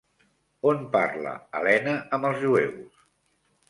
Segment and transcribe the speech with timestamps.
[0.69, 3.09] On parla Helena amb els jueus?